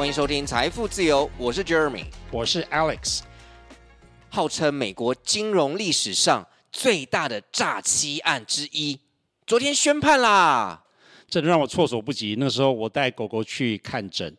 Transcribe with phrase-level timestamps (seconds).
[0.00, 3.20] 欢迎收听财富自由，我是 Jeremy，我是 Alex。
[4.30, 8.98] 号称美国金融历史上最大的诈欺案之一，
[9.46, 10.82] 昨天宣判啦！
[11.28, 12.34] 这让我措手不及。
[12.38, 14.34] 那时候我带狗狗去看诊，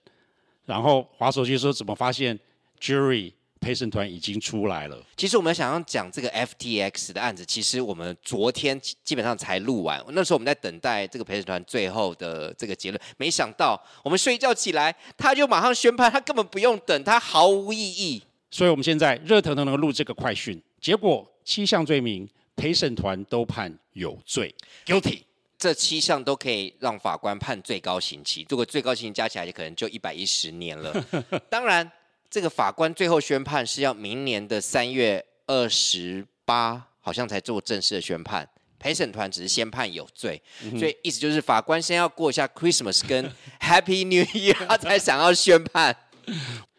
[0.65, 2.39] 然后滑手机说怎么发现
[2.79, 3.31] jury
[3.61, 4.99] 陪审团已经出来了。
[5.15, 10.03] 其实我们想要讲这个 FTX 的案子，其实我们昨天基本上才录完。
[10.09, 18.23] 那时候我们在等待这个陪审团最后的这个结论，没想到我们睡觉起来，他就马上宣判，他根本不用等，他毫无意义。
[18.49, 24.53] 所以我们现在热腾腾的录这个快讯，结果七项罪名陪审团都判有罪
[24.87, 25.21] ，guilty。
[25.59, 30.91] 这七项都可以让法官判最高刑期，如果最高刑期加起来，就可能就一百一十年了。
[31.47, 31.89] 当然。
[32.31, 38.47] 这个法官最后宣判是要明年的三月二十八，好像才做正式的宣判。
[38.79, 45.95] 陪审团只是先判有罪，嗯、所以意思就是法官先要过一下 Christmas 跟 Happy New Year， 他才想要宣判。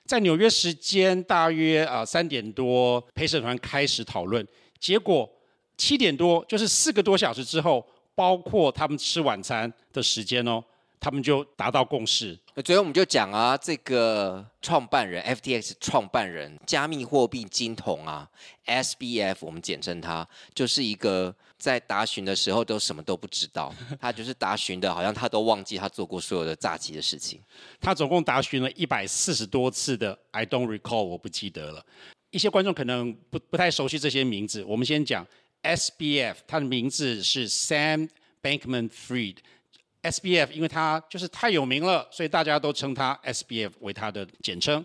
[0.07, 4.45] 在纽约时间大约啊三点多，陪审团开始讨论，
[4.81, 5.31] 结果
[5.77, 10.65] 七点多，就是四个多小时之后，包括他们吃晚餐的时间哦。
[11.03, 12.39] 他们就达到共识。
[12.55, 18.31] 昨天我们就讲啊，这个创办人 FTX 创办人，加密货币金童啊
[18.67, 27.41] ，SBF 我们简称他，就是一个在答询的时候都什么都不知道， 他就是答询的，好像他都忘记他做过所有的诈欺的事情。
[27.81, 31.85] 他总共答询了一百四十多次的，I don't recall，我不记得了。
[32.31, 35.27] 一些观众可能不不太熟悉这些名字，我们先讲
[35.65, 38.09] SBF，他的名字是 Sam
[38.41, 39.39] Bankman-Fried。
[40.03, 44.85] SBF，因为它就是太有名了，所以大家都称它 SBF 为它的简称。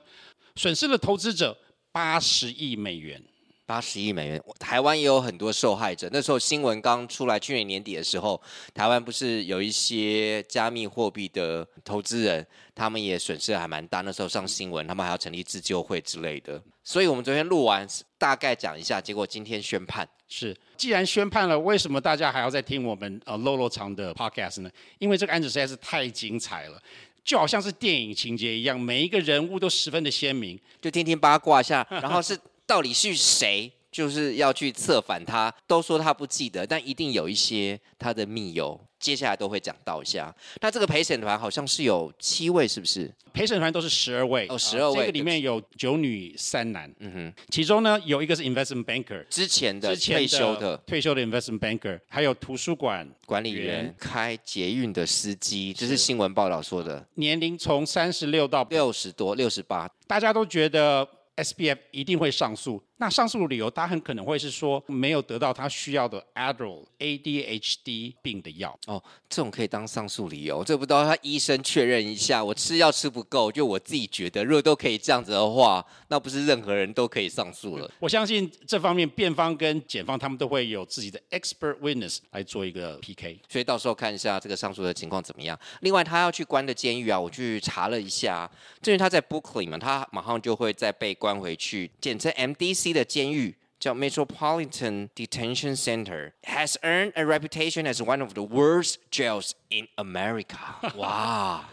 [0.56, 1.58] 损失了投资者
[1.92, 3.22] 八十亿美元。
[3.66, 6.10] 八十亿美元，台湾也有很多受害者。
[6.14, 8.42] 那时候新闻刚出来，去年年底的时候，
[8.74, 14.00] 台湾不是有一些加密货币的投资人，他们也损失还蛮大。
[14.00, 16.64] 那时候上新闻，他们还要成立自救会之类的。
[16.82, 17.86] 所以我们昨天录完，
[18.18, 20.08] 大概讲一下，结果今天宣判。
[20.28, 24.70] 是，既然宣判了，为什么大家还要再听我们呃落落长的 podcast 呢？
[25.00, 26.82] 因为这个案子实在是太精彩了，
[27.24, 30.60] 就好像是电影情节一样，每一个人物都十分的鲜明。
[30.82, 32.38] 就天天八卦下，然后是。
[32.68, 33.72] 到底是谁？
[33.90, 40.34] 就是要去策反他，都说他不记得，但一定有一些他的密友，接下来都会讲到一下。
[40.62, 43.14] 那这个陪审团好像是有七位，是不是？
[43.34, 61.08] 陪审团都是十二位，哦，十二位，这个里面有九女三男，嗯哼，其中呢有一个是 investment banker，之前的退休的退休的 investment banker，还有图书馆管理员，开捷运的司机，这是新闻报道说的，年龄从三十六到六十多，六十八，大家都觉得。
[61.38, 62.82] SBF 一定会上诉。
[63.00, 68.78] 那上诉的理由，他很可能会是说没有得到他需要的 Adderall ADHD 病的药。
[68.88, 70.64] 哦，这种可以当上诉理由。
[70.64, 73.52] 这不知道他医生确认一下，我吃药吃不够。
[73.52, 77.88] 就我自己觉得，如果都可以这样子的话，那不是任何人都可以上诉了。
[78.00, 83.40] 我相信这方面辩方跟检方他们都会有自己的 expert witness 来做一个 PK。
[83.48, 85.58] 所以到时候看一下这个上诉的情况怎么样。
[85.82, 88.50] 另外，他要去关的监狱啊，我去查了一下，
[88.82, 92.87] 至于他在 Brooklyn 嘛，他马上就会再被关回去，简称 MDC。
[92.94, 100.96] 的监狱叫 Metropolitan Detention Center，has earned a reputation as one of the worst jails in America。
[100.98, 101.70] 哇，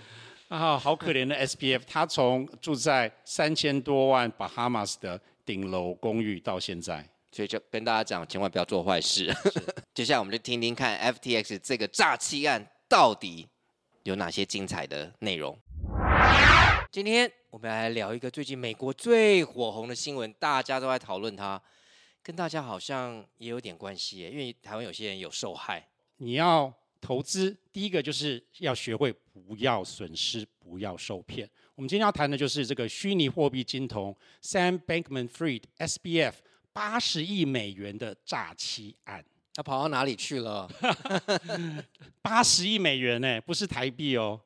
[0.49, 9.35] 啊，好可怜的 SBF，他从住在三千多万巴哈马斯的顶楼公寓到现在，所以就跟大家讲，千万不要做坏事。
[9.95, 13.49] 接下来我们就听听看 FTX 这个诈欺案到底
[14.03, 15.59] 有哪些精彩的内容。
[16.95, 21.61] 今天我们来聊一个最近美国最火红的新闻，大家都在讨论它，
[22.23, 25.89] 跟大家好像也有点关系耶，因为台湾有些人有受害。
[26.19, 31.51] 你要投资，第一个就是要学会不要损失，不要受骗。
[31.75, 36.35] 我们今天要谈的就是这个虚拟货币金童 Sam Bankman-Fried SBF
[36.73, 40.71] 八十亿美元的诈欺案，他跑到哪里去了？
[42.23, 44.41] 八十亿美元呢，不是台币哦。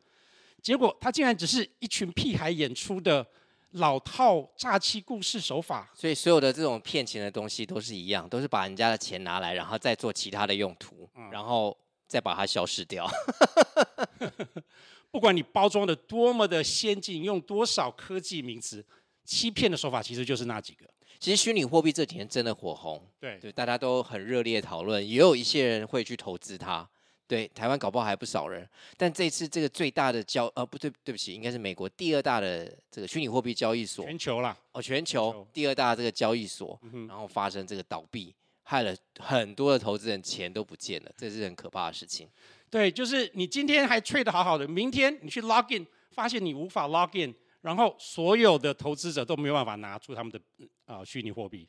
[0.63, 3.27] 结果他竟然只是一群屁孩演出的
[3.73, 11.77] 老套诈欺故事手法，所以所有的这种骗钱的东西都是一样，都是把人家的钱拿来，然后再做其他的用途，嗯、然后
[12.07, 13.09] 再把它消失掉。
[15.11, 18.85] 不管你包装的多么的先进，用多少科技名词，
[19.25, 20.87] 欺骗的手法其实就是那几个。
[21.19, 26.89] 其实虚拟货币这几年真的火红，对，对，大家都很热烈讨论，也有一些人会去投资它。
[27.29, 28.67] 对，台湾搞不好还不少人，
[28.97, 42.27] 但这次这个最大的交，呃，不对，对不起，应该是美国第二大的这个虚拟货币交易所，全球啦，哦，全球，第二大的这个交易所，嗯、然后发生这个倒闭，害了很多的投资人钱都不见了，这是很可怕的事情。
[42.71, 47.35] 对，就是你今天还 trade 得好好的，明天你去 log in，发现你无法 log in。
[47.61, 50.41] 然后所有的投资者都没有办法拿出他们的
[50.87, 51.69] 啊虚拟货币，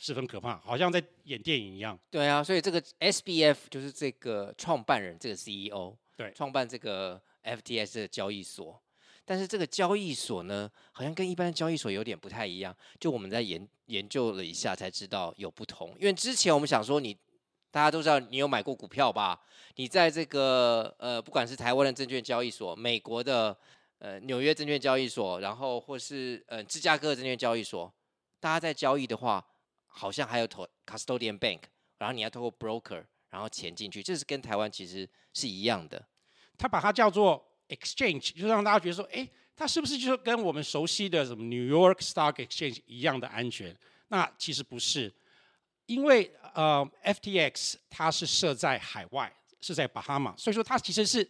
[0.00, 1.96] 十分可怕，好像在演电影一样。
[2.10, 8.82] 对啊，所以这个 SBF 就是这个创办人，这个 CEO，对，创办这个 FTS 的交易所。
[9.26, 12.74] 但是这个交易所呢，好像跟一般的交易所有点不太一样。
[12.98, 15.94] 就我们在研研究了一下，才知道有不同。
[16.00, 17.18] 因为之前我们想说你，你
[17.70, 19.38] 大家都知道你有买过股票吧？
[19.76, 23.54] 你在这个呃，不管是台湾的证券交易所、美国的
[23.98, 27.92] 呃纽约证券交易所，然后或是呃芝加哥的证券交易所，
[28.40, 29.46] 大家在交易的话，
[29.90, 31.60] 好像还有投 custodian bank，
[31.98, 36.02] 然后你要透过 broker，然后钱进去，这是跟台湾其实是一样的。
[36.56, 37.46] 他把它叫做。
[37.70, 43.72] Exchange 就让大家觉得说，哎，它是不是就是跟我们熟悉的什么 New York Stock Exchange 一样的安全？
[44.08, 45.14] 那其实不是，
[45.86, 51.22] 因为呃，FTX 它是设在海外，是在巴哈马，所以说它其实是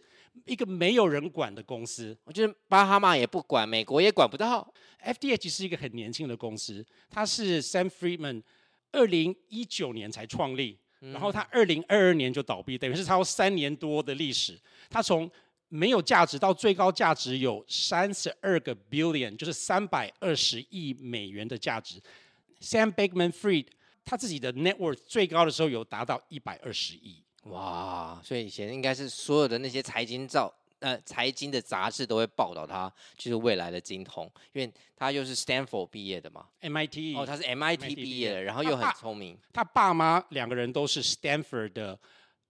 [0.45, 2.17] 一个没有人管的公司。
[2.23, 4.73] 我觉得巴哈马也不管，美国也管不到。
[5.03, 8.43] FTX 是一个很年轻的公司，它是 Sam Friedman
[8.91, 14.59] 二零一九年才创立，然后它二零二二年就倒闭，等于是超过三年多的历史。
[14.89, 15.29] 它从
[15.69, 22.01] 没有价值到最高价值有三十二个 billion，就是三百二十亿美元的价值。
[22.59, 23.67] Sam Bankman-Fried
[24.03, 27.20] 他自己的 net worth 最高的时候有达到一百二十亿。
[27.43, 28.21] 哇！
[28.23, 39.37] 所以以前应该是所有的那些财经照呃财经的杂志都会报道他就是未来的金童，因为他又是 Stanford 毕业的嘛，MIT 哦，他是 MIT 毕业的，然后又很聪明。
[39.51, 41.99] 他爸妈两个人都是 Stanford 的。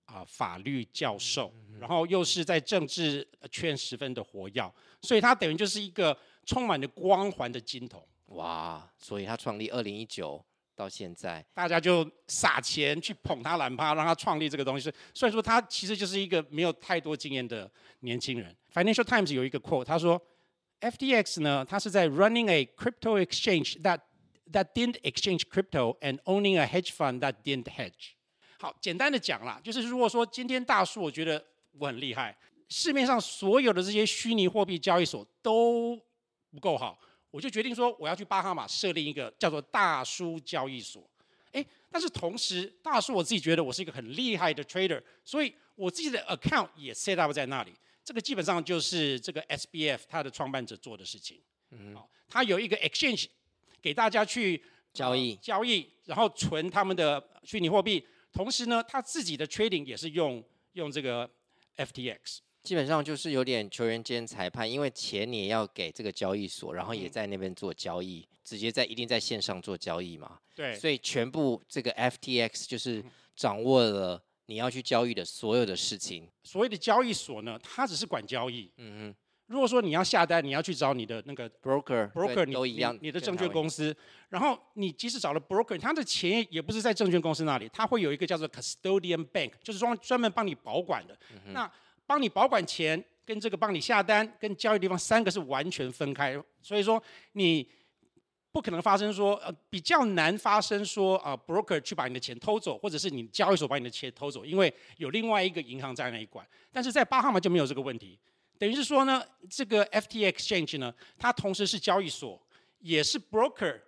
[0.05, 8.05] 啊，法律教授，然后又是在政治圈十分的活跃，所以他等于就是一个充满了光环的金童。
[8.25, 8.85] 哇！
[8.99, 10.43] 所以他创立二零一九
[10.81, 14.91] 到现在，大家就撒钱去捧他蓝趴，让他创立这个东西。
[15.13, 18.55] 所以说他其实就是一个没有太多经验的年轻人。
[18.73, 20.19] Financial Times 有一个 quote，他说
[20.79, 23.99] ：“FTX 呢，他是在 running a crypto exchange that
[24.51, 28.13] that didn't exchange crypto and owning a hedge fund that didn't hedge。”
[28.57, 31.45] 好，简单的讲啦，就是如果说今天大叔，我觉得
[31.77, 32.35] 我很厉害，
[32.69, 35.95] 市面上所有的这些虚拟货币交易所都
[36.51, 36.99] 不够好，
[37.31, 41.09] 我就决定说我要去巴哈马设立一个叫做大叔交易所。
[41.53, 47.73] 诶，但是同时大叔我自己觉得我是一个很厉害的 trader，所以我自己的 account 也 set up 在那里。
[48.03, 51.41] 这个基本上就是这个 SBF 它的创办者做的事情。
[51.71, 53.25] 嗯，好，他有一个 exchange
[53.81, 54.61] 给大家去
[54.93, 58.05] 交易、呃、交易，然后存他们的虚拟货币。
[58.31, 60.43] 同时呢，他自己的 trading 也是用
[60.73, 61.29] 用这个
[61.75, 70.39] FTX，基本上就是有点球员兼裁判，因为钱你也要给这个交易所，然后也在那边做交易，嗯、直接在一定在线上做交易嘛。
[70.55, 73.03] 对，所以全部这个 FTX 就是
[73.35, 76.27] 掌握了你要去交易的所有的事情。
[76.43, 78.71] 所谓的交易所呢，它只是管交易。
[78.77, 79.15] 嗯嗯。
[79.47, 83.93] 如果说你要下单，你要去找你的那个 broker，broker 你都一样，你的证券公司。
[84.29, 91.17] 然后你即使找了 broker，他的钱也不是在证券公司那里，他会有一个叫做 custodian bank，就是专专门帮你保管的。
[91.33, 91.69] 嗯、那
[92.05, 97.01] 帮你保管钱跟这个帮你下单跟交易地方三个是完全分开，所以说
[97.33, 97.67] 你
[98.51, 106.45] 不可能发生说呃比较难发生说啊、呃、broker 去把你的钱偷走，或者是你交易所把你的钱偷走，因为有另外一个银行在那里管。
[106.71, 108.19] 但是在巴哈马就没有这个问题。
[108.59, 112.39] 等于是说呢，这个 FTX Exchange 呢，它同时是交易所，
[112.79, 113.79] 也是 broker，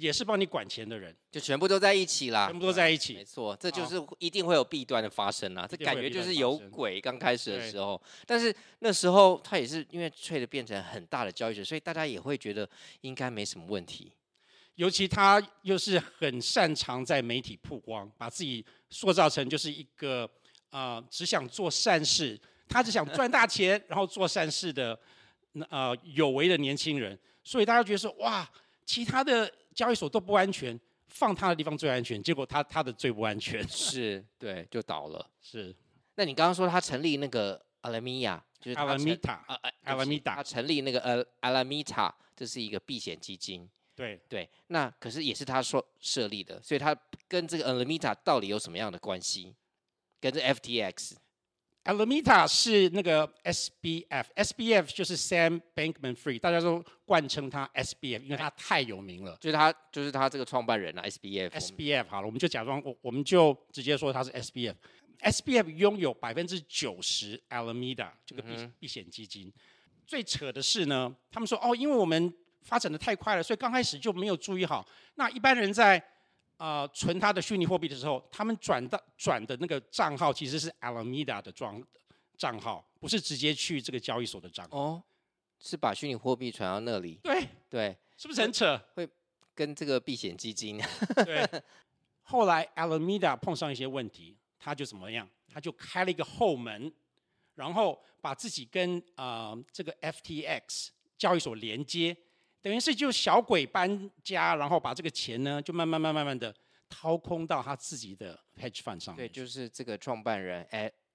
[0.00, 2.46] 也是帮你管钱的人，就全部都在一起啦。
[2.46, 5.66] 全部都在一起，没错，这就是一定会有弊端的发生啦。
[5.68, 7.00] 这感觉就是有鬼。
[7.00, 12.68] 刚开始的时候，但是那时候他也是因为 trade 变成很大的交易者，所以大家也会觉得
[13.02, 14.12] 应该没什么问题。
[14.76, 20.24] 尤其他又是很擅长在媒体曝光，把自己塑造成就是一个
[20.70, 22.40] 啊、呃，只想做善事。
[22.72, 24.96] 他只想赚大钱，然后做善事的，
[25.68, 28.48] 呃，有为的年轻人，所以大家觉得说，哇，
[28.86, 35.26] 其他的交易所都不安全，放他的地方最安全，结果他他的最不安全，是对，就倒了。
[35.40, 35.74] 是，
[36.16, 43.66] 那你刚刚说他成立那个 Alameda，就是 Alameda，呃呃，Alameda，他成立那个呃 Alameda，这是一个避险基金。
[43.96, 46.94] 对对，那可是也是他说设立的，所以他
[47.26, 49.54] 跟这个阿拉米塔到底有什么样的关系？
[50.20, 50.38] 跟这
[51.84, 59.36] FTX？Alameda 是那个 SBF，SBF 就是 Sam Bankman-Fried，大家都惯称他 SBF，因为他太有名了。
[59.40, 61.50] 就是他，就是他这个创办人啊，SBF。
[61.50, 64.74] SBF 好了，我们就假装我，我们就直接说他是 SBF。
[65.22, 69.52] SBF 拥有百分之九十 Alameda 这个避避险基金。
[70.06, 72.32] 最扯的是呢，他们说哦，因为我们
[72.62, 74.86] 发展的太快了，所以刚开始就没有注意好。
[75.14, 76.02] 那一般人在
[76.60, 81.82] 啊、呃，存他的虚拟货币的时候，他们转到转的那个账号其实是 Alameda 的账
[82.36, 84.78] 账号，不是直接去这个交易所的账号。
[84.78, 85.02] 哦，
[85.58, 88.78] 是把虚拟货币传到那里，对对，是不是很扯？
[88.94, 89.08] 会
[89.54, 90.78] 跟这个避险基金，
[91.24, 91.48] 对。
[92.22, 95.26] 后来 Alameda 碰上一些问题，他就怎么样？
[95.48, 96.92] 他就开了一个后门，
[97.54, 102.14] 然后把自己跟啊、呃、这个 FTX 交易所连接，
[102.62, 106.54] 等于是就小鬼搬家，然后把这个钱呢就慢慢慢慢慢的
[106.88, 109.26] 掏空到他自己的 hedge fund 上面。
[109.26, 110.66] 对，就是这个创办人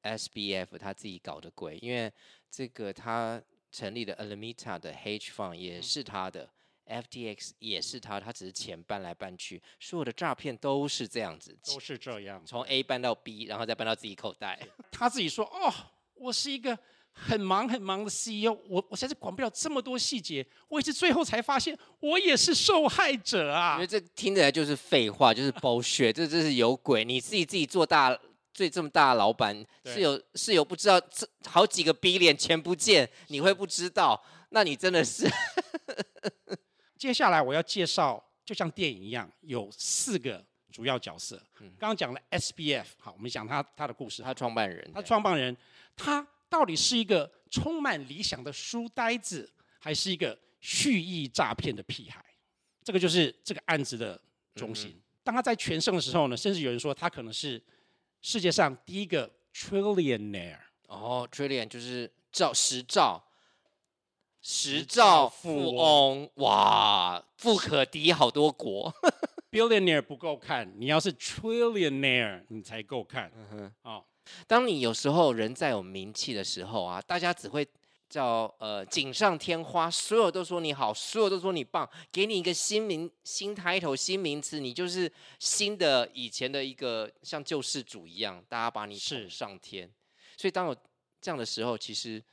[0.03, 2.11] SBF 他自己搞的鬼，因为
[2.49, 3.41] 这个他。
[3.71, 6.49] 成立的 Alameda 的 Hedge Fund 也是他的
[6.85, 14.57] ，FTX 也是他，他只是钱搬来搬去，所有的诈骗都是这样子，都是这样，从 A 搬到 B，然后再搬到自己口袋。
[14.89, 15.73] 他自己说：“哦，
[16.13, 16.79] 我是一个
[17.15, 28.17] 很忙很忙的 CEO，我我实在是管不了这么多细节，我也是最后才发现我也是受害者啊。”因为这听起来就是废话，就是 bullshit，这这是有鬼，你自己自己做大。
[28.53, 29.53] 最这么大的老板
[29.83, 34.23] 是有是有不知道这好几个 billion 钱不见，你会不知道？
[34.51, 35.29] 那你真的是。
[36.97, 40.41] 接下来我要介绍，就像电影一样，有四个
[40.71, 41.35] 主要角色。
[41.77, 44.23] 刚刚讲了 SBF，好，我们讲他他的故事。
[44.23, 45.57] 他创办人，他创办人，
[45.97, 52.23] 他到底是一个充满理想的书呆子，还是一个蓄意诈骗的屁孩？
[52.81, 54.17] 这个就是这个案子的
[54.55, 54.91] 中心。
[54.91, 57.61] 嗯、当他在全盛的时候呢，甚至有人说他可能是。
[58.21, 60.57] 世界上第一个 trillionaire
[60.87, 63.23] 哦，trillion 就是兆十兆，
[64.41, 68.91] 十兆富翁哇，富可敌好多国。
[69.51, 73.31] billionaire 不够看，你要是 trillionaire 你才够看。
[73.35, 74.03] 嗯哼，哦，
[74.47, 77.67] 当你有时候人在有名气的时候啊，大家只会。
[78.07, 89.91] 叫呃锦上添花，所有都说你好，所有都说你棒，给你一个新名新 title 新名词，你就是新的以前的一个像救世主一样，大家把你捧上天。
[90.37, 90.75] 所以当有
[91.19, 92.23] 这样的时候，其实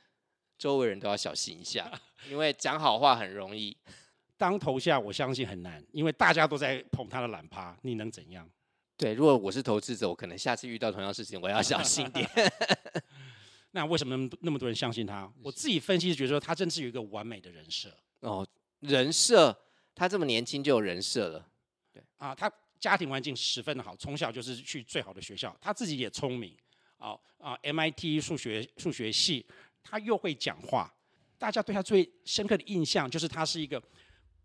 [0.59, 1.91] 周围人都要小心一下，
[2.29, 3.75] 因为讲好话很容易，
[4.37, 8.47] 当头下我相信很难，因为大家都在捧他的懒趴，你能怎样？
[8.95, 12.29] 对，如果我是投资者，我可能下次遇到同样事情，我要小心点。
[13.71, 15.31] 那为什么那么多人相信他？
[15.41, 17.91] 我自己分析是觉得说他真是有一个完美的人设。
[18.19, 18.47] 哦，
[18.81, 19.57] 人设，
[19.95, 21.47] 他这么年轻就有人设了，
[21.91, 22.01] 对。
[22.17, 26.55] 啊，他家庭环境十分的好，从小就是去最好的学校，他自己也聪明，
[26.97, 29.43] 哦啊，MIT 数学数学系，
[29.81, 30.93] 他又会讲话，
[31.39, 33.81] 大家对他最深刻的印象就是他是一个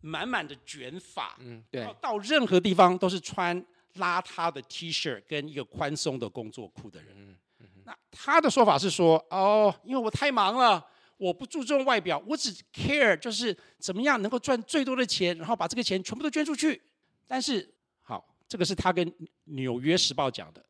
[0.01, 3.63] 满满的卷发，嗯，对，到任何地方都是穿
[3.95, 7.15] 邋遢的 T 恤跟一个宽松的工作裤的人。
[7.17, 7.37] 嗯
[7.85, 16.83] 那他的说法是说，哦，因为我太忙了，我不注重外表，我只 care 就是怎么样能够赚最多的钱，然后把这个钱全部都捐出去。
[17.27, 17.67] 但是，
[18.03, 19.11] 好，这个是他跟
[19.45, 20.63] 《纽约时报》讲的。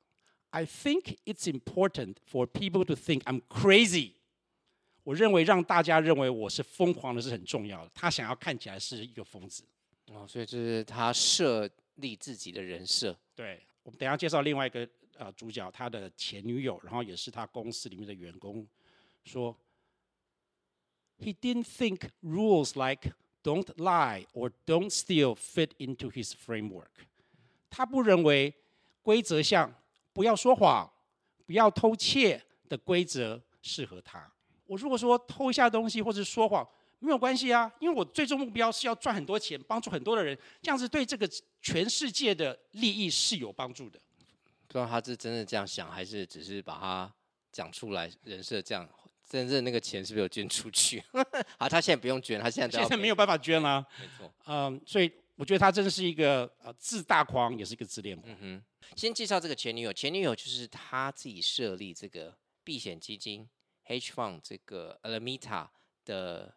[0.51, 4.13] I think it's important for people to think I'm crazy。
[5.03, 7.91] 我认为让大家认为我是疯狂的是很重要的。
[7.93, 9.65] 他想要看起来是一个疯子，
[10.13, 13.17] 哦，所以这是他设立自己的人设。
[13.37, 14.89] 对，我们等下介绍另外一个。
[15.21, 18.65] 呃，主角他的前女友，然后也是他公司里面的员工，
[19.25, 19.53] 说
[21.19, 27.09] ，He didn't think rules like don't lie or don't steal fit into his framework。
[27.69, 28.55] 他不认为
[29.03, 29.75] 规则像
[30.13, 30.89] 不要说谎、
[31.47, 34.33] 不要偷窃的规则适合他。
[34.67, 36.65] 我如果说偷一下东西或者说谎，
[37.01, 41.29] 没有关系啊，因为我最终目标是要赚很多钱，帮助很多的人，这样子对这个
[41.61, 44.01] 全世界的利益是有帮助的。
[44.67, 47.15] 不知道他是真的这样想，还是只是把他
[47.51, 48.89] 讲出来人设这样，
[49.27, 51.03] 真正那个钱是不是有捐出去？
[51.59, 53.85] 好，他现在不用捐，他现在现在没有办法捐了。
[53.99, 58.31] 没错，嗯，所以我觉得他真的是一个呃自大狂，也是一个自恋狂。
[58.41, 63.49] 嗯哼，先介绍这个前女友，前女友就是他自己设立这个避险基金
[63.87, 65.69] Hedge Fund 这个 Alameda
[66.05, 66.55] 的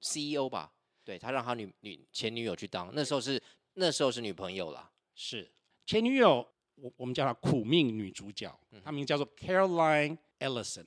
[0.00, 0.72] CEO 吧？
[1.02, 3.42] 对，他让他女女前女友去当，那时候是
[3.78, 5.48] 那时候是女朋友啦，是
[5.86, 6.46] 前女友。
[6.80, 10.86] 我我们叫她苦命女主角，她名叫做 Caroline Ellison，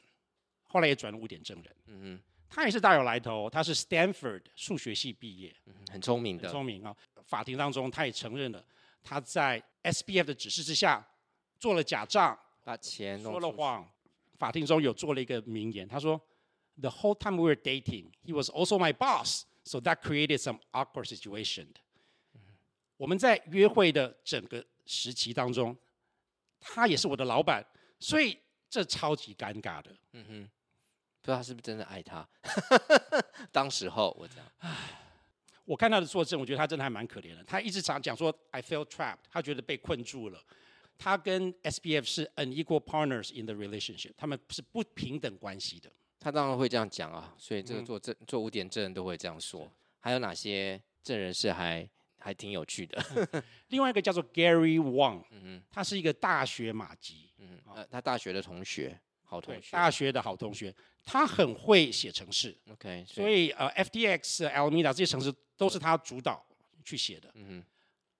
[0.63, 1.75] 后来也转了污点证人。
[1.88, 5.53] 嗯哼，她也是大有来头，她是 Stanford 数学系毕业，
[5.91, 6.95] 很聪明的，很聪明啊。
[7.25, 8.65] 法庭当中，她也承认了，
[9.03, 11.05] 她在 SBF 的指示之下
[11.60, 13.86] 做了假账，把钱说了谎。
[14.38, 16.19] 法庭中有做了一个名言，他说
[16.79, 21.05] ：“The whole time we were dating, he was also my boss, so that created some awkward
[21.05, 21.67] situation。”
[23.01, 25.75] 我们在约会的整个时期当中，
[26.60, 27.65] 他也是我的老板，
[28.00, 28.38] 所以
[28.70, 29.89] 这超级尴尬的。
[30.12, 30.50] 嗯哼，
[31.20, 32.29] 不知道他是不是真的爱他。
[33.51, 35.01] 当时候我这样，唉，
[35.65, 37.43] 我看他的作证，我觉得他真的还蛮可怜的。
[37.43, 40.39] 他一直常讲说 I feel trapped，他觉得被困住了。
[41.00, 45.91] 他跟 SBF 是 unequal partners in the relationship，他们是不平等关系的。
[46.20, 49.67] 他当然会这样讲啊，所以这个做证、嗯、做污点证人都会这样说。
[50.00, 51.89] 还有哪些证人是还
[52.22, 53.44] 还挺有趣的？
[53.70, 55.24] 另外一个叫做 Gary Wang，
[55.70, 60.74] 他是一个大学马吉，嗯，呃，他大学的同学，好同学，大学的好同学，
[61.04, 63.50] 他很会写程式，OK，所以。
[63.51, 66.46] 呃，FTX、Alameda 这些城市都是他主导
[66.86, 67.63] 去写的，嗯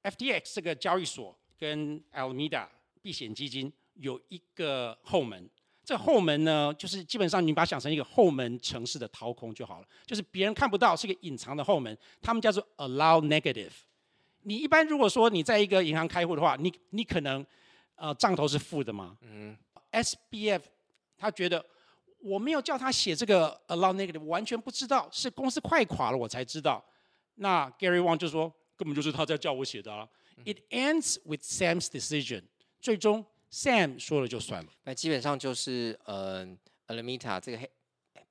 [0.04, 2.68] 哼，FTX 这个交易所跟 Alameda
[3.02, 5.50] 避险基金有一个后门。
[5.84, 13.72] 这后门呢，就是基本上你把它想成一个后门城市的掏空就好了，就是别人看不到，是一个隐藏的后门，他们叫做 allow negative。
[14.44, 17.46] 你一般如果说你在一个银行开户的话，你你可能
[17.96, 19.18] 呃账头是负的嘛？
[19.22, 19.58] 嗯。
[19.92, 20.62] SBF
[21.18, 21.64] 他觉得
[22.20, 26.84] 我没有叫他写这个 allow negative，完全不知道，是公司快垮了我才知道。
[27.36, 30.08] 那 Gary Wang 就说根本就是他在叫我写的啊。
[30.46, 32.44] It ends with Sam's decision，
[32.80, 33.26] 最终。
[33.54, 36.48] Sam 说了就算了，那基本上就是呃
[36.88, 37.70] ，Alameda 这个黑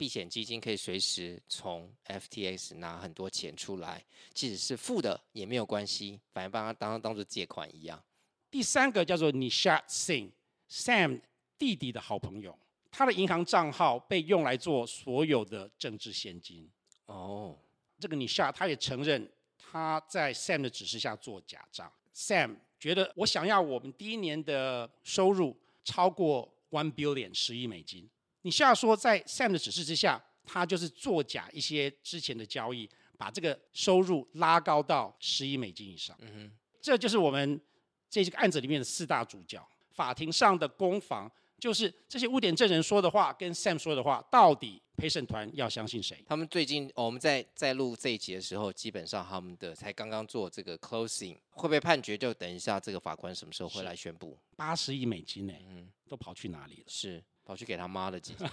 [0.01, 4.03] 避险基金可以随时从 FTX 拿很多钱出来，
[4.33, 8.03] 即使是负的也没有关系，反正把它当当做借款一样。
[8.51, 11.21] 第三个叫做 Nishat Singh，Sam
[11.59, 12.59] 弟弟的好朋友，
[12.91, 16.67] 他的银行账号被用来做所有的政治现金。
[17.05, 17.59] 哦，
[17.99, 21.93] 这个 Nishat 他也承认他在 Sam 的指示下做假账。
[22.15, 25.55] Sam 觉得我想要我们第一年的收入
[25.85, 28.09] 超过 one billion 十亿美金。
[28.43, 36.17] 你下说在 Sam 的指示之下，他就是作假一些之前的交易，把这个收入拉高到十亿美金以上。
[36.21, 37.61] 嗯哼，这就是我们
[38.09, 39.65] 这个案子里面的四大主角。
[39.91, 44.83] 法庭上的攻防就是这些污点证人说的话跟 Sam 说的话到底。
[44.97, 46.23] 陪审团要相信谁？
[46.27, 52.19] 他们最近，哦、我们在在录这一集的时候，基本上他们的才刚刚做这个 closing，会不会判决？
[52.19, 54.37] 就等一下这个法官什么时候会来宣布？
[54.57, 55.55] 八十亿美金呢？
[55.71, 56.85] 嗯，都跑去哪里了？
[56.87, 57.25] 是。
[57.51, 58.49] 跑去给他妈的几钱？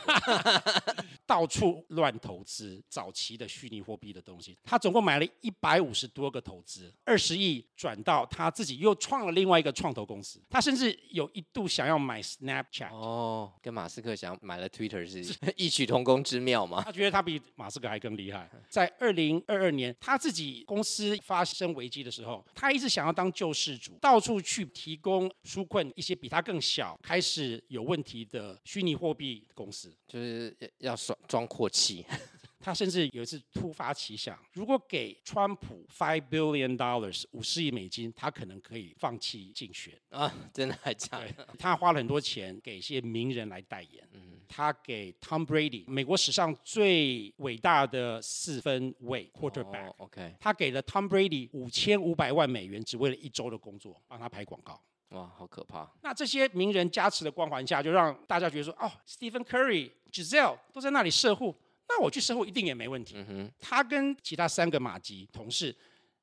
[1.27, 10.41] 到处乱投资早期的虚拟货币的东西，他总共买了一百五十多个投资，二十亿转到他自己又创了另外一个创投公司。
[10.49, 12.91] 他甚至有一度想要买 Snapchat。
[12.91, 16.81] 哦，跟马斯克想买了 Twitter 是 异曲同工之妙吗？
[16.83, 18.49] 他觉得他比马斯克还更厉害。
[18.67, 28.91] 在二零二二年，他自己公司发生危机的时候，他一直想要当救世主，到处去提供纾困一些比他更小、开始有问题的虚拟。
[28.91, 32.05] 虚拟货币公司就是要装装阔气，
[32.59, 40.33] 他甚至有一次突发奇想，如果给川普 five billion dollars 五十亿美金，他可能可以放弃竞选啊！
[40.53, 41.47] 真的还假的？
[41.59, 50.33] 他花了很多钱给一些名人来代言，嗯，他给 Tom Brady 美国史上最伟大的四分卫 quarterback，OK，、oh, okay.
[50.39, 54.81] 他给了 Tom Brady 五千五百万美元，只为了一周的工作，帮他拍广告。
[55.09, 55.89] 哇，好可怕！
[56.01, 61.55] 那这些名人加持的光环下，就让大家觉得说，哦，Stephen Curry、Giselle 都在那里设户，
[61.87, 63.15] 那我去设户一定也没问题。
[63.29, 65.73] 嗯，他跟其他三个马吉同事，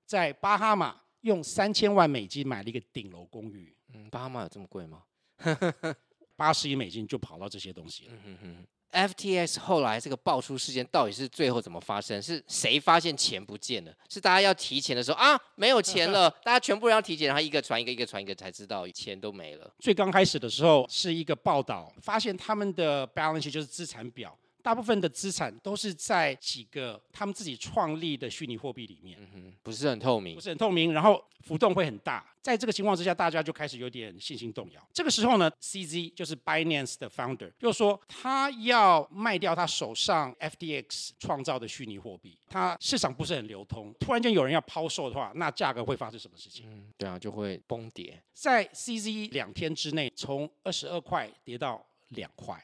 [0.05, 3.75] 在巴哈马用三千万美金买了一个顶楼公寓。
[3.95, 5.03] 嗯，巴哈马有这么贵吗？
[6.37, 8.13] 八十亿美金就跑到这些东西了。
[8.13, 8.67] 嗯哼哼。
[8.95, 12.23] FTX 后来这个爆出事件到底是最后怎么发生？
[12.23, 13.93] 是谁发现钱不见了？
[14.09, 19.71] 是大家要提钱的时候啊，没有钱了， 大家全部人要提钱，然后一个传一个，一个传一个，才知道钱都没了。
[19.81, 24.37] 最刚开始的时候是一个报道，发现他们的 balance 就是资产表。
[24.65, 32.25] 大部分的资产都是在几个他们自己创立的虚拟货币里面，嗯哼，不是很透明，不是很透明，然后浮动会很大。
[32.41, 34.89] 在这个情况之下，大家就开始有点信心动摇。
[34.91, 46.65] 这个时候呢，CZ 就是 Binance 的 founder 又说他要卖掉他手上 FTX 创造的虚拟货币，他市场不是很流通，突然间有人要抛售的话，那价格会发生什么事情？
[46.71, 48.19] 嗯，对啊，就会崩跌。
[48.33, 52.59] 在 CZ 两天之内，从二十二块跌到两块。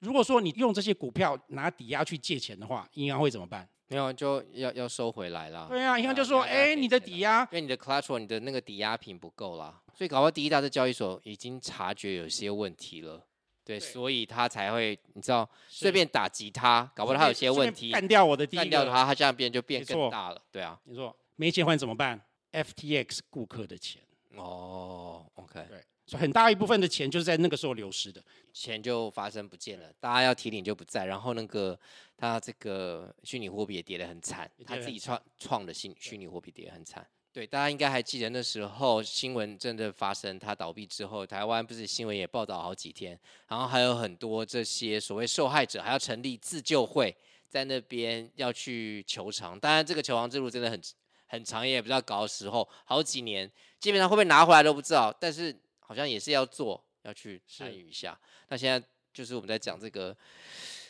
[0.00, 0.06] 哇！
[0.06, 3.68] 如果说你用这些股票拿抵押去借钱的话，银行会怎么办？
[3.88, 5.66] 没有，就要要收回来啦。
[5.70, 13.24] 对啊，银行就说：“哎，你的抵押，因为你的 collateral，你的那个抵押品不够啦。”所以搞到第一大的交易所已经察觉有些问题了，
[13.64, 20.42] 对，对所以他才会你知道随便打击他，搞不好他有些问题，干掉我的第一，干掉他，他这样变就变更大了。
[20.50, 22.20] 对啊，你说没钱还怎么办
[22.52, 24.02] ？FTX 顾客的钱。
[24.34, 25.82] 哦，OK，对。
[26.06, 31.76] 所以很大一部分的钱就是在那个时候流失的，钱就发生不见了，大家要提领就不在，然后那个
[32.16, 37.04] 他这个虚拟货币也跌得很惨，他自己创创的新虚拟货币跌得很惨。
[37.32, 47.14] 对，大家应该还记得那时候新闻真的发生，他倒闭之后，台湾不是新闻也报道好几天，然后还有很多这些所谓受害者还要成立自救会，
[47.48, 49.58] 在那边要去求偿。
[49.58, 50.80] 当然这个求偿之路真的很
[51.26, 55.52] 很长，也不知道搞的时候好几年，基本上会不会拿回来都不知道，但是。
[55.86, 58.18] 好像也是要做，要去参与一下。
[58.48, 60.16] 那现在就是我们在讲这个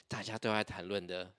[0.08, 1.32] 大家都在谈论的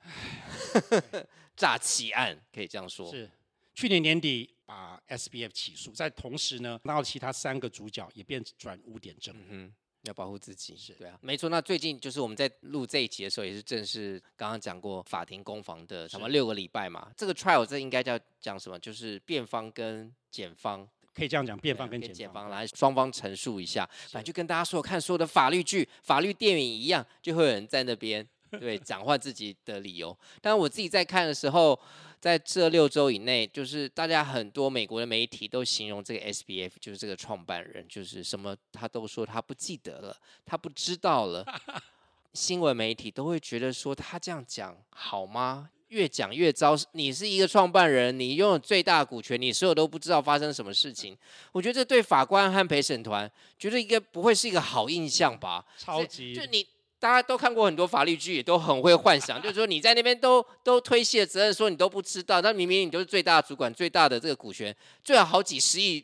[1.57, 3.09] 诈欺案，可以这样说。
[3.11, 3.29] 是
[3.73, 9.35] 去年年底把 SBF 起诉，在同时呢，然后其他三个主角也变转污点证。
[9.49, 11.49] 嗯要保护自己，是对啊，没错。
[11.49, 17.11] 那最近就是我们在录这一集的时候，也是正式刚刚讲过法庭攻防的，什么六个礼拜嘛。
[17.17, 18.79] 这个 trial 这应该叫讲什么？
[18.79, 23.83] 就是辩方跟检方，可以这样讲，辩方跟检方，方来双方陈述一下。
[24.11, 28.25] 反正就跟大家说，看所有的法律剧、法律电影一样，就会有人在那边
[28.59, 30.15] 对讲话自己的理由。
[30.39, 31.79] 但是我自己在看的时候。
[32.19, 41.45] 在这六周以内，就是大家很多美国的媒体都形容这个 SBF，就是这个创办人，就是什么他都说他不记得了，他不知道了。
[42.33, 45.69] 新闻媒体都会觉得说他这样讲好吗？
[45.89, 46.75] 越讲越糟。
[46.91, 51.17] 你是一个创办人，你拥有最大股权，你所有都不知道发生什么事情。
[51.51, 55.65] 我觉得这对法官和陪审团觉得应该不会是一个好印象吧？
[55.77, 56.65] 超级，就你。
[56.99, 66.03] 大家都看过很多法律剧，也都很会幻想，就是说你在那边都都推卸责任，说你都不知道，但明明你就是最大的主管，最大的这个股权，最好好几十亿，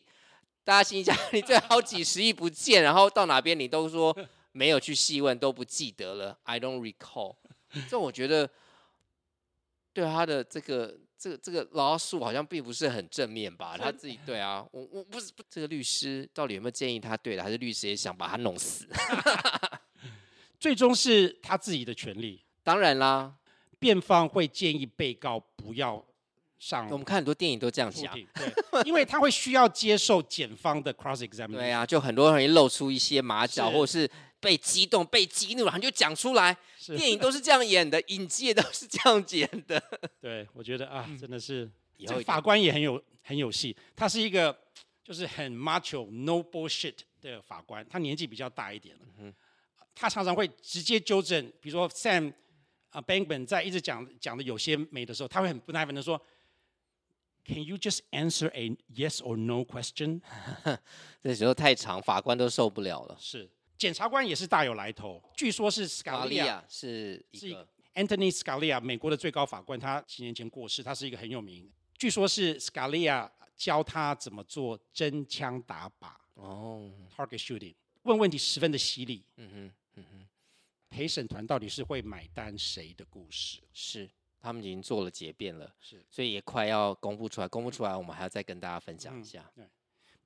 [0.64, 4.16] 大家心想你最好好几十亿不见，然后到哪边你都说
[4.52, 7.38] 没有去细问，都不记得了，I don't recall。
[7.90, 8.48] 这我觉得
[9.94, 13.78] 对他的这个这个这个老鼠好像并不是很正面吧？
[13.78, 18.88] 他自己对啊，我我不是这个律师到底有没有建议他对的，还是律师也想把他弄死？
[20.60, 23.36] 最终是他自己的权利，当然啦，
[23.80, 26.04] 辩方会建议被告不要
[26.58, 26.88] 上。
[26.90, 31.54] 我们看很多电影都这样讲，对，因为他会需要接受检方的 cross examination。
[31.54, 34.10] 对啊，就很多人会露出一些马脚，或者是
[34.44, 36.56] 被激动、被激怒，然后就讲出来。
[36.86, 39.82] 电影都是这样演的，影集也都是这样演的。
[40.20, 41.72] 对，我觉得啊，真的是，
[42.06, 43.76] 这法官也很有很有戏。
[43.96, 44.56] 他是一个
[45.02, 49.02] 就是很 macho、no bullshit 的法官，他年纪比较大一点了。
[49.20, 49.34] 嗯
[49.96, 52.34] 他常常会直接纠正，比如说 Sam
[52.90, 56.20] 啊 Bankman 在一直讲讲的有些美的时候，他会很不耐烦的说
[57.46, 60.22] ：“Can you just answer a yes or no question？”
[61.22, 63.16] 这时候太长，法官都受不了了。
[63.20, 71.72] 是，检察官也是大有来头，据说是 Scalia 是一个 Anthony Scalia 美国的最高法官，他几年前过世，他是一个很有名。
[71.98, 79.26] 据说是 Scalia 教他怎么做真枪打靶哦，target shooting，问问题十分的犀利。
[79.38, 79.74] 嗯哼。
[79.96, 80.28] 嗯哼，
[80.90, 83.60] 陪审团到底是会买单谁的故事？
[83.72, 84.10] 是，
[84.42, 87.48] 他们已经做了结辩了，是，所以也快要公布出来。
[87.48, 89.48] 公布出来，我们还要再跟大家分享一下。
[89.56, 89.70] 嗯、对，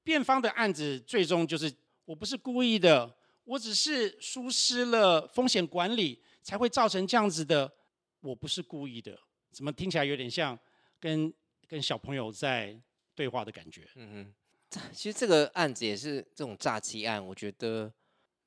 [0.05, 1.69] 辩方的案子最终就是，
[2.05, 3.13] 我不是故意的，
[3.47, 7.73] 我只是疏失了风险管理，才会造成这样子的。
[8.21, 9.17] 我不是故意的，
[9.51, 10.57] 怎么听起来有点像
[10.99, 11.33] 跟
[11.67, 12.79] 跟小朋友在
[13.15, 13.87] 对话的感觉？
[13.95, 14.33] 嗯
[14.71, 17.91] 哼，其实这个案子也是这种诈欺案，我觉得。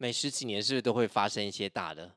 [0.02, 2.10] 每十几年是不是都会发生一些大的？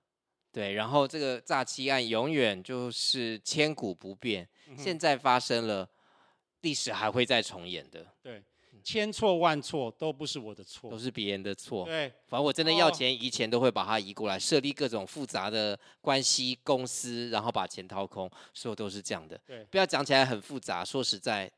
[0.53, 4.47] 对，然后这个诈欺案永远就是千古不变。
[4.67, 5.89] 嗯、现在发生了，
[6.61, 8.07] 历史还会再重演的。
[8.21, 8.41] 对，
[8.83, 11.85] 千错万错都不是我的错，都是别人的错。
[11.85, 19.39] 对，反正我真的要钱移钱，都会把它移过来，设立各种复杂的关系公司，然后把钱掏空，所有都是这样的。
[19.45, 21.51] 对，不要讲起来很复杂，说实在，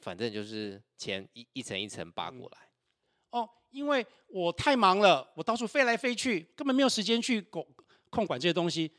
[0.00, 2.58] 反正就是钱一一层一层扒过来。
[2.58, 7.64] 嗯哦，因为我太忙了，我到处飞来飞去，根本没有时间去管
[8.10, 8.92] 控管这些东西。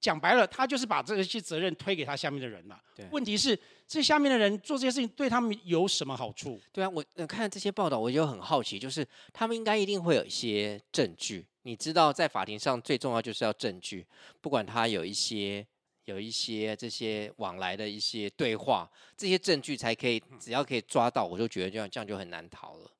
[0.00, 2.82] 讲白了，他就是把这些责任推给他下面的人了。
[2.96, 6.60] 对，问题是这下面的人做这些事情对他们有什么好处？
[6.72, 11.46] 对啊，我看这些报道，我就很好奇，就是他们应该一定会有一些证据。
[11.62, 14.06] 你知道，在法庭上最重要就是要证据，
[14.40, 15.66] 不管他有一些
[16.06, 22.90] 有一些这些往来的一些对话，这些证据才可以，只要可以抓到，我就觉得这样这样就很难逃了。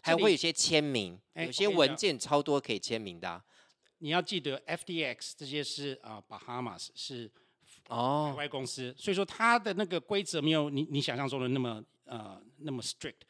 [0.00, 3.42] 还会有些签名，有些文件超多可以签名的、啊。
[3.98, 7.30] 你要记得 FDX 这些是啊，Bahamas 是
[7.88, 13.22] 哦海外公司，所以说它的那个规则没有你你想象中的那么呃那么 strict。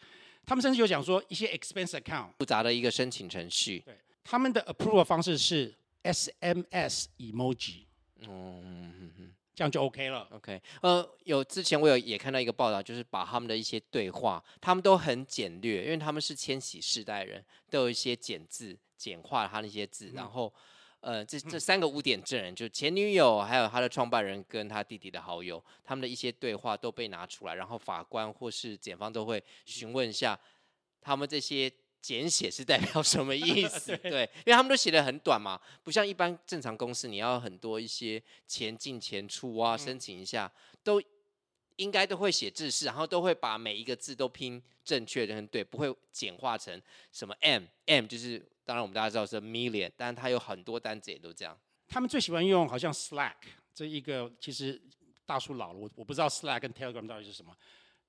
[0.45, 3.81] 他们甚至有讲说一些 expense account 复杂的一个申请程序。
[3.81, 7.85] 对，他们的 approval 方式是 SMS emoji。
[8.21, 9.35] 嗯嗯嗯。
[9.55, 10.29] 这样就 OK 了。
[10.31, 20.09] OK，呃，有之前我有也看到一个报道，就是把他们的一些对话，他们都很简略，因为他们是千禧世代人，都有一些简字，简化他那些字。
[20.09, 20.53] 嗯、然后，
[21.01, 30.39] 呃，这这三个污点证人，就前女友，还有他的创办人跟他弟弟的好友，他们的一些对话都被拿出来，然后法官或是检方都会询问一下
[31.01, 31.73] 他们这些。
[32.01, 33.95] 简写是代表什么意 思？
[33.97, 40.51] 对，对，因为他们都写的很短嘛，不像一般正常公司，你要很多一些钱进钱出啊，申请一下，
[40.85, 41.03] 都
[41.75, 46.81] 应该都会写字式，然后都会把每一个字都拼正确的，对，不会简化成
[47.11, 51.57] 什么 M M，就是当然我们大家知道是 million，但是它有很多单子也都这样。
[51.89, 53.33] 他们最喜欢用好像 Slack
[53.73, 54.79] 这一个，其实
[55.25, 57.51] 大叔老了，我我不知道 Slack 跟 Telegram 到底是什么。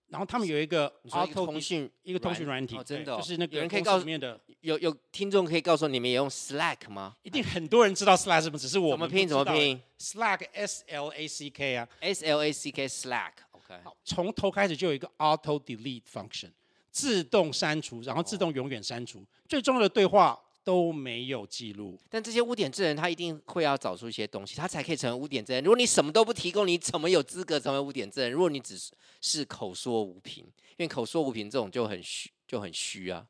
[0.08, 7.16] 然后他们有一个 auto 通讯一个通讯软体，哦、真的、哦，就是那个有人可以告诉里面的有有听众可以告诉你们也用 Slack 吗？
[7.22, 13.32] 一定很多人知道 Slack 是什么，只是我怎么拼怎么拼？Slack S L A C K 啊，S L A C K Slack。
[13.52, 16.52] OK，好，从头开始就有一个 auto delete function，
[16.92, 20.38] 自动删除，然后自动永远删除，哦、最重要的对话。
[20.64, 25.64] 都没有记录，但这些污点证人他一定会要找出一些东西，他才可以成为污点证人。
[25.64, 28.32] 如果你什么都不提供，你怎么有资格成为污点证人？
[28.32, 28.78] 如果你只
[29.22, 33.26] 是口说无凭，因为口说无凭这种就很虚，就很虚啊。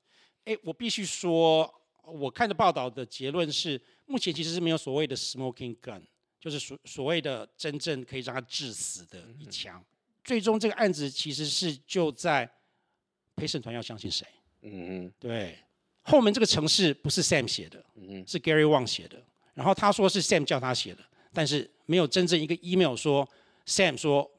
[0.46, 1.72] 哎，我必须说，
[2.04, 6.02] 我看的报道的结论是，目前其实是没有所谓的 smoking gun，
[6.40, 9.80] 就是所所谓的真正可以让他致死的一枪。
[9.80, 9.86] 嗯、
[10.24, 12.50] 最终这个案子其实是就在
[13.36, 14.28] 陪审团要相信谁？
[14.62, 15.58] 嗯嗯，对。
[16.04, 19.24] 后门这个城市不是 Sam 写的，嗯、是 Gary Wang 写的。
[19.54, 23.28] 然后他说是 Sam 叫他写的，但是没有真正一个 email 说
[23.66, 24.32] Sam 说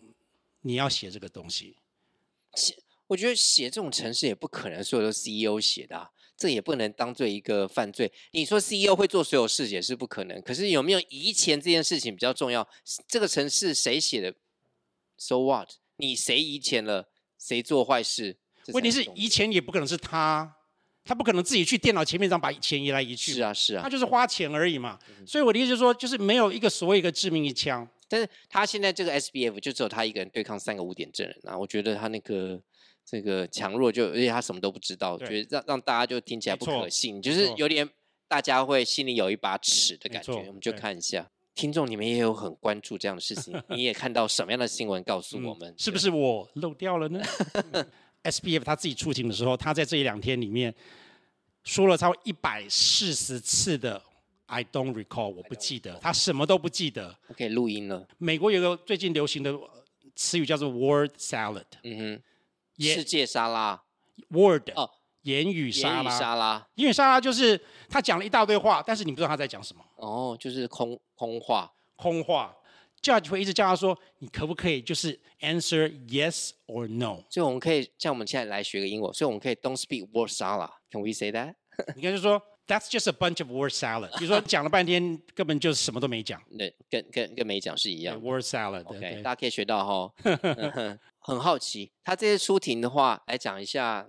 [0.62, 1.76] 你要写这个东西。
[2.54, 8.10] 写，我觉得写这种城市也不可能所有都 CEO 写的啊，这也不能当做一个犯罪。
[8.32, 12.66] 你说 CEO 会做所有事也是不可能，可是有没有移钱这件事情比较重要？
[13.06, 14.34] 这个城市谁写的
[15.18, 15.68] ？So what？
[15.96, 17.10] 你谁移钱了？
[17.38, 18.38] 谁做坏事？
[18.68, 20.56] 问题是移钱也不可能是他。
[21.10, 23.32] 他不可能自己去电脑前面上把钱移来移去。
[23.32, 24.96] 是啊，是啊，他就是花钱而已嘛。
[25.26, 27.84] 所以我的意思就是说，就是没有一个所谓一个致命一枪。
[28.06, 32.60] 但是他现在这个 SBF 就只有他一个人对抗三个污点证人啊，我觉得他那个
[33.04, 37.88] 这个强弱就，而且他什么都不知道，觉得让让大家就听起来不可信，就是有点
[38.28, 40.32] 大家会心里有一把尺的感觉。
[40.46, 45.74] 我们就看一下，听众你们也有很关注这样的事情，你也看到什么样的新闻告诉我们？
[45.76, 47.20] 是不是我漏掉了呢？
[48.24, 50.74] SBF 他自己出庭的时候，他在这一两天里面
[51.64, 54.02] 说了超过一百四十次的
[54.46, 57.16] “I don't recall”，我不记得，他什么都不记得。
[57.28, 58.06] OK，录音了。
[58.18, 59.58] 美国有个最近流行的
[60.14, 62.20] 词语叫做 “word salad”，嗯
[62.78, 63.82] 哼，世界沙拉。
[64.28, 64.90] Word 哦，
[65.22, 66.10] 言语沙拉。
[66.18, 66.68] 沙拉。
[66.74, 69.82] 言语沙拉就是他讲了一大堆话，但是你不知道他在讲什么。
[69.96, 72.54] 哦，就是空空话，空话。
[73.02, 80.70] Judge 会一直叫他说：“你可不可以就是 answer yes or no？” 所以我们可以像我们现在来学个英文，所以我们可以 “Don't speak word salad”。
[80.90, 81.54] Can we say that？
[81.96, 84.18] 你看就说 “That's just a bunch of word salad”。
[84.18, 86.42] 比如说讲了半天，根本就是什么都没讲。
[86.58, 88.20] 对，跟跟跟没讲是一样。
[88.20, 88.84] Word salad。
[88.84, 90.12] OK，大家可以学到哈。
[91.20, 94.08] 很好奇，他这些出庭的话，来讲一下。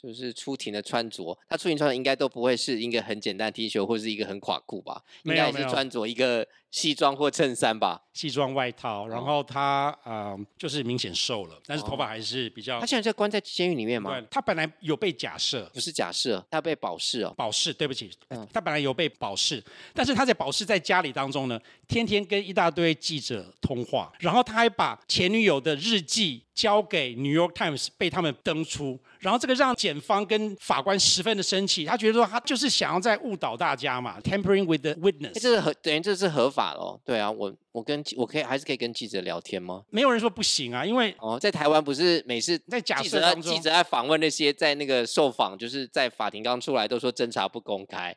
[0.00, 5.02] 就是出庭的穿着，他出庭穿着应该都不会是一个很简单的 T 恤或是一个很垮裤吧？
[5.24, 8.02] 应该是穿着一个西装或衬衫吧？
[8.12, 12.78] 西装外套，然后他呃就是明显瘦了，但是头发还是比较。
[12.78, 14.20] 哦、他现在在关在监狱里面吗？
[14.28, 17.32] 他本来有被假释，不是假释，他被保释哦。
[17.36, 19.62] 保释，对不起，嗯他本来有被保释，
[19.94, 28.98] 但是他在保释在家里当中呢，天天跟一大堆记者通话，然后他还把前女友的日记交给 New York Times 被他们登出。
[29.20, 35.32] 然后这个让检方跟法官十分的生气，他觉得说他就是想要在误导大家嘛，tampering with the witness。
[35.34, 37.00] 这是合等于这是合法法喽？
[37.04, 39.84] 对啊，我我跟我可以还是可以跟记者聊天吗？
[39.90, 48.12] 没有人说不行啊，因为哦，在台湾不是每次在假设当中记者在访问那些在那个受访，就是在法庭刚出来都说侦查不公开。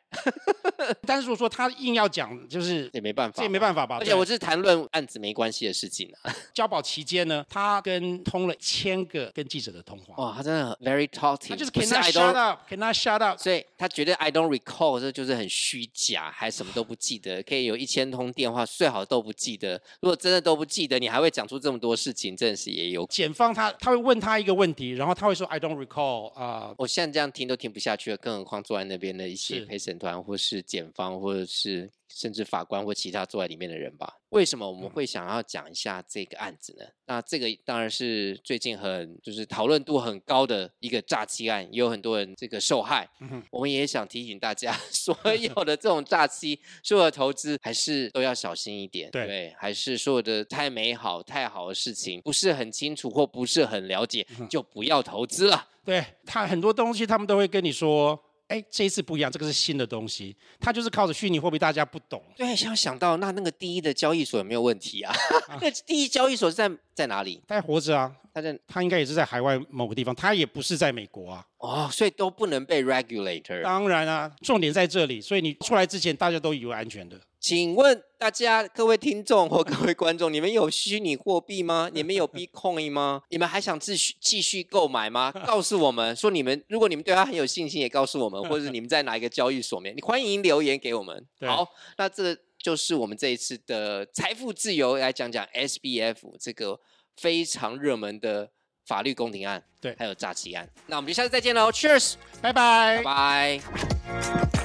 [1.06, 3.98] 但是如果说他硬要讲，就是也没办法，这也没办法吧？
[4.00, 6.34] 而且我是谈论案子没关系的事情啊。
[6.52, 10.16] 交保期间呢，他跟通了千个跟记者的通话。
[10.16, 11.50] 哇，他真的 very talkative。
[11.50, 13.38] 他就是 cannot shut up，cannot shut up。
[13.38, 17.40] 所以他觉得 I don't recall，这就是很虚假，还什么都不记得。
[17.44, 19.80] 可以有一千通电话，最好都不记得。
[20.00, 23.06] 如果真的都不记得，你还会讲出这么多事情，真的是也有。
[23.06, 26.74] 检方他他会问他一个问题，然后他会说 I don't recall 啊、uh。
[26.78, 31.90] 我现在这样听都听不下去了，更何况坐在那边的一些陪审团或是检方或者是。
[32.14, 34.18] 甚至法官或其他坐在里面的人吧？
[34.30, 36.84] 为什么我们会想要讲一下这个案子呢？
[37.06, 43.08] 那这个当然是最近很就是讨论度很高的一个诈欺案，也有很多人这个受害。
[43.50, 49.10] 我们也想提醒大家， 所 有的这种诈欺，所有的投资还是都要小心一点。
[49.10, 55.68] 对，还是所有的太美好、太好的事情，不是很清楚或不是很了解，就不要投资了。
[55.84, 58.18] 对，他很多东西，他们都会跟你说。
[58.48, 62.22] 哎，这一次不一样，这个是新的东西，它就是靠着虚拟货币，大家不懂。
[62.36, 65.14] 对，想想到那那个第一的交易所有没有问题啊？
[65.48, 67.40] 啊 那第一交易所是在在哪里？
[67.48, 71.46] 他还活着啊，他在，他应该也是在海外某个地方，他也不是在美国啊。
[71.58, 73.62] 哦，所以都不能被 regulator。
[73.62, 77.20] 当然啊，重点在这里，所以你出来之前，大家都以为安全的。
[77.38, 81.90] 请问大家各位听众或各位观众，你们有虚拟货币吗？
[81.92, 83.20] 你们有 Bitcoin 吗？
[83.30, 85.32] 你们还想继续继续购买吗？
[85.44, 91.26] 告诉我们说你们，如果你们对他很有信心，也告诉我们， 或者是你们在哪一个交易所面，你欢迎留言给我们。
[91.40, 91.66] 好，
[91.98, 96.78] 那这就是我们这一次的财富自由来讲讲 SBF 这个
[97.16, 98.50] 非常热门的
[98.86, 100.68] 法律宫廷案，对，还有诈欺案。
[100.86, 104.61] 那我们就下次再见喽，Cheers，拜拜，拜拜。